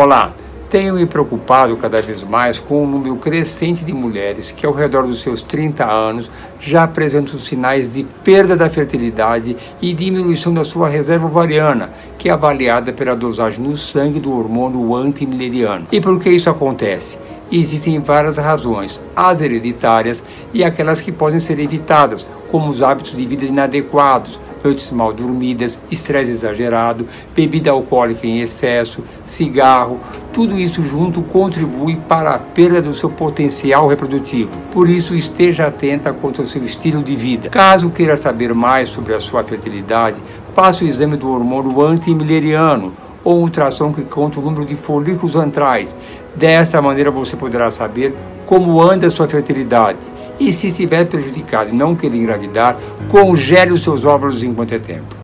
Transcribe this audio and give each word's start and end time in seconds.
Olá, 0.00 0.32
tenho 0.70 0.94
me 0.94 1.04
preocupado 1.06 1.76
cada 1.76 2.00
vez 2.00 2.22
mais 2.22 2.56
com 2.56 2.84
o 2.84 2.86
número 2.86 3.16
crescente 3.16 3.84
de 3.84 3.92
mulheres 3.92 4.52
que, 4.52 4.64
ao 4.64 4.72
redor 4.72 5.04
dos 5.04 5.20
seus 5.20 5.42
30 5.42 5.84
anos, 5.84 6.30
já 6.60 6.84
apresentam 6.84 7.36
sinais 7.36 7.92
de 7.92 8.04
perda 8.22 8.56
da 8.56 8.70
fertilidade 8.70 9.56
e 9.82 9.92
diminuição 9.92 10.54
da 10.54 10.64
sua 10.64 10.88
reserva 10.88 11.26
ovariana, 11.26 11.90
que 12.16 12.28
é 12.28 12.32
avaliada 12.32 12.92
pela 12.92 13.16
dosagem 13.16 13.58
no 13.58 13.76
sangue 13.76 14.20
do 14.20 14.32
hormônio 14.32 14.94
antimileriano. 14.94 15.88
E 15.90 16.00
por 16.00 16.20
que 16.20 16.30
isso 16.30 16.48
acontece? 16.48 17.18
Existem 17.50 17.98
várias 17.98 18.36
razões, 18.36 19.00
as 19.16 19.40
hereditárias 19.40 20.22
e 20.54 20.62
aquelas 20.62 21.00
que 21.00 21.10
podem 21.10 21.40
ser 21.40 21.58
evitadas, 21.58 22.24
como 22.52 22.70
os 22.70 22.82
hábitos 22.82 23.16
de 23.16 23.26
vida 23.26 23.46
inadequados, 23.46 24.38
noites 24.62 24.90
mal 24.90 25.12
dormidas, 25.12 25.78
estresse 25.90 26.30
exagerado, 26.30 27.06
bebida 27.34 27.70
alcoólica 27.70 28.26
em 28.26 28.40
excesso, 28.40 29.02
cigarro, 29.22 30.00
tudo 30.32 30.58
isso 30.58 30.82
junto 30.82 31.22
contribui 31.22 31.96
para 32.08 32.34
a 32.34 32.38
perda 32.38 32.82
do 32.82 32.94
seu 32.94 33.10
potencial 33.10 33.88
reprodutivo. 33.88 34.50
Por 34.72 34.88
isso, 34.88 35.14
esteja 35.14 35.66
atenta 35.66 36.12
quanto 36.12 36.40
ao 36.40 36.46
seu 36.46 36.64
estilo 36.64 37.02
de 37.02 37.16
vida. 37.16 37.48
Caso 37.48 37.90
queira 37.90 38.16
saber 38.16 38.54
mais 38.54 38.88
sobre 38.88 39.14
a 39.14 39.20
sua 39.20 39.42
fertilidade, 39.44 40.20
faça 40.54 40.84
o 40.84 40.88
exame 40.88 41.16
do 41.16 41.30
hormônio 41.30 41.80
antimileriano 41.80 42.92
ou 43.24 43.40
ultrassom 43.40 43.92
que 43.92 44.02
conta 44.02 44.38
o 44.38 44.42
número 44.42 44.64
de 44.64 44.76
folículos 44.76 45.36
antrais. 45.36 45.96
Dessa 46.34 46.80
maneira 46.80 47.10
você 47.10 47.36
poderá 47.36 47.70
saber 47.70 48.14
como 48.46 48.80
anda 48.80 49.06
a 49.06 49.10
sua 49.10 49.28
fertilidade 49.28 49.98
e 50.38 50.52
se 50.52 50.68
estiver 50.68 51.04
prejudicado 51.06 51.70
e 51.70 51.72
não 51.72 51.94
querer 51.94 52.16
engravidar, 52.16 52.78
congele 53.08 53.72
os 53.72 53.82
seus 53.82 54.04
óvulos 54.04 54.42
enquanto 54.42 54.72
é 54.72 54.78
tempo. 54.78 55.16